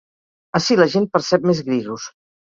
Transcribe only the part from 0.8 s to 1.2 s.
gent